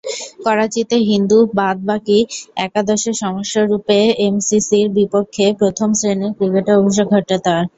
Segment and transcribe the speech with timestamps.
[0.45, 2.19] করাচিতে হিন্দু বাদ-বাকী
[2.65, 7.63] একাদশে সদস্যরূপে এমসিসির বিপক্ষে প্রথম-শ্রেণীর ক্রিকেটে অভিষেক ঘটে তার।